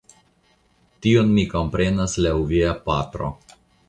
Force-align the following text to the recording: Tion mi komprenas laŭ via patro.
Tion 1.05 1.29
mi 1.35 1.43
komprenas 1.51 2.15
laŭ 2.27 2.31
via 2.53 2.73
patro. 2.89 3.29